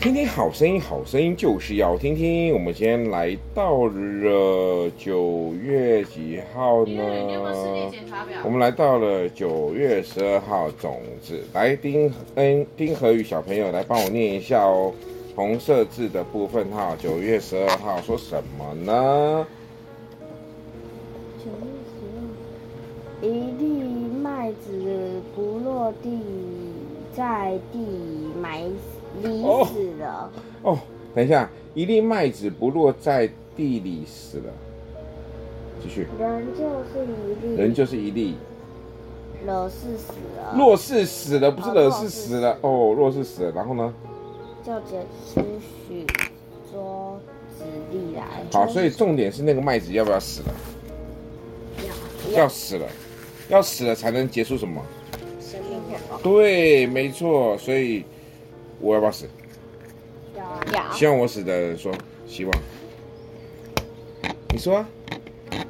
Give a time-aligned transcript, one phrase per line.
[0.00, 2.54] 听听好声音，好声音就是要听听。
[2.54, 7.02] 我们今天来到了九月几号呢？
[8.42, 14.90] 我们来到了九月十二号，种子来丁恩丁和宇小朋友来帮我念一下哦。
[15.36, 19.46] 红色字的部分哈，九月十二号说什么呢？
[21.44, 22.00] 九月十
[23.20, 23.82] 二，一粒
[24.22, 26.18] 麦子不落地，
[27.14, 27.78] 在地
[28.40, 28.62] 埋
[29.22, 29.28] 死。
[29.28, 30.30] 溺死了
[30.62, 30.78] 哦！
[31.14, 34.44] 等一下，一粒麦子不落在地里死了。
[35.82, 36.06] 继续。
[36.18, 37.56] 人就是一粒。
[37.56, 38.36] 人就是一粒。
[39.44, 40.54] 若是死了。
[40.56, 42.94] 若是死了，不是若是死了哦。
[42.96, 43.92] 若是死了，然后呢？
[44.64, 45.42] 就捡出
[45.88, 46.06] 许
[46.70, 47.18] 多
[47.58, 48.44] 子粒来。
[48.52, 50.54] 好，所以重点是那个麦子要不要死了？
[52.32, 52.42] 要。
[52.42, 52.86] 要死了，
[53.48, 54.80] 要死了才能结束什么？
[55.40, 56.18] 生命活。
[56.22, 58.04] 对，没错，所以。
[58.80, 59.26] 我要不要死？
[60.72, 60.92] 要。
[60.92, 61.92] 希望我死的人说
[62.26, 62.62] 希望。
[64.52, 64.88] 你说、啊。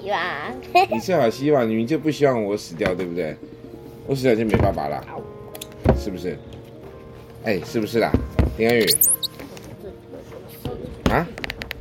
[0.00, 0.20] 希望。
[0.90, 3.36] 你最好希望，你们就不希望我死掉，对不对？
[4.06, 5.04] 我死掉就没办法了，
[5.96, 6.36] 是不是？
[7.44, 8.10] 哎，是不是啦？
[8.58, 8.86] 林安宇。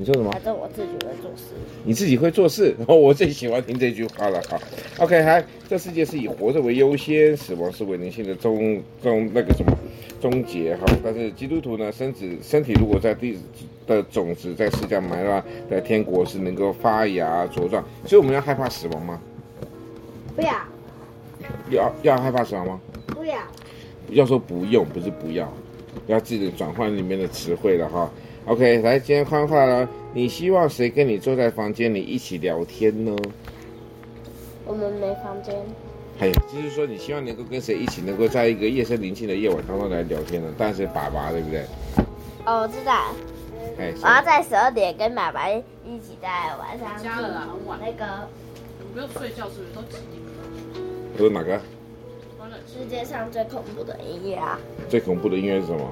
[0.02, 0.03] 啊？
[0.03, 0.31] 你说什么？
[0.31, 1.53] 反正我自己会做事。
[1.83, 4.41] 你自己会做事， 然后我最喜欢听这句话了。
[4.49, 4.59] 好
[4.97, 9.77] ，OK，还这世界是以活着为优先，死亡是为人性的终终那个什么
[10.19, 10.85] 终结哈。
[11.03, 13.38] 但是基督徒呢，身子身体如果在地
[13.85, 17.83] 的种子在世上埋了，在天国是能够发芽茁壮。
[18.06, 19.22] 所以我们要害怕死亡吗？
[20.35, 20.53] 不要。
[21.69, 22.81] 要要害怕死亡吗？
[23.07, 23.35] 不要。
[24.09, 25.51] 要说不用，不是不要，
[26.07, 28.12] 要记得转换里面的词汇了哈。
[28.46, 29.88] OK，来，今天换话了。
[30.13, 33.16] 你希望谁跟你坐在房间里一起聊天呢？
[34.66, 35.56] 我们没房间。
[36.18, 40.51] 还有，就是说，你希望能够跟谁一起，能够在一个夜深宁静的夜晚当中来聊天呢？
[40.57, 41.63] 当然是爸爸，对不对？
[42.46, 43.13] 哦，我知道。
[43.78, 45.62] 哎，我要在十二点跟爸爸一
[46.00, 47.01] 起在晚上。
[47.01, 47.80] 加了啦，很晚。
[47.80, 48.28] 那个，
[48.91, 49.75] 不用睡觉是不是？
[49.75, 50.19] 都几点？
[51.16, 51.62] 都是哪个？
[52.68, 54.59] 世界上最恐怖的音乐啊！
[54.90, 55.90] 最恐怖的音乐是什么？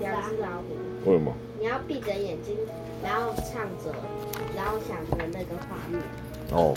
[0.00, 1.10] 两只老虎。
[1.10, 1.32] 为什么？
[1.58, 2.56] 你要闭着眼睛，
[3.02, 3.94] 然后唱着，
[4.56, 6.00] 然后想着那个画面。
[6.50, 6.74] 哦，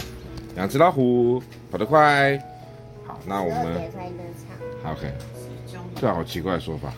[0.56, 1.42] 两只老虎
[1.72, 2.38] 跑得快。
[3.06, 3.92] 好，那我们。
[4.84, 5.12] 好，OK。
[5.96, 6.94] 这好奇怪的说法。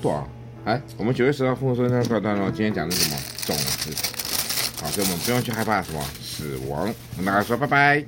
[0.00, 0.26] 对啊，
[0.64, 3.20] 哎，我们九月十号丰收那块段落，今天讲的是什么？
[3.46, 3.90] 种子。
[4.80, 6.92] 好，所以我们不用去害怕什么死亡。
[7.16, 8.04] 我们大家说拜拜。